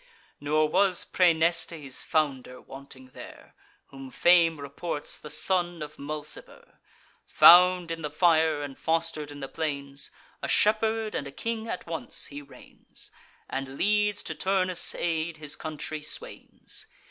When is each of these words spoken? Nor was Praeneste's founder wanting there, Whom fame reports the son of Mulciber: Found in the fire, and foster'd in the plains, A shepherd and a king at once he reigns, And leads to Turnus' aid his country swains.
Nor 0.39 0.67
was 0.67 1.05
Praeneste's 1.05 2.01
founder 2.01 2.59
wanting 2.59 3.11
there, 3.13 3.53
Whom 3.89 4.09
fame 4.09 4.59
reports 4.59 5.19
the 5.19 5.29
son 5.29 5.83
of 5.83 5.97
Mulciber: 5.99 6.79
Found 7.27 7.91
in 7.91 8.01
the 8.01 8.09
fire, 8.09 8.63
and 8.63 8.75
foster'd 8.79 9.31
in 9.31 9.41
the 9.41 9.47
plains, 9.47 10.09
A 10.41 10.47
shepherd 10.47 11.13
and 11.13 11.27
a 11.27 11.31
king 11.31 11.67
at 11.67 11.85
once 11.85 12.25
he 12.33 12.41
reigns, 12.41 13.11
And 13.47 13.77
leads 13.77 14.23
to 14.23 14.33
Turnus' 14.33 14.95
aid 14.95 15.37
his 15.37 15.55
country 15.55 16.01
swains. 16.01 16.87